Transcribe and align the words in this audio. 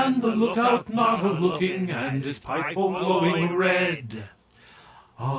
the 0.19 0.27
look 0.29 0.57
out 0.57 0.91
not 0.93 1.23
a 1.23 1.29
looking 1.33 1.91
and 1.91 2.23
his 2.23 2.39
pipe 2.39 2.73
bowl 2.75 2.89
glowing 2.91 3.55
red. 3.55 4.23
Ah! 5.19 5.29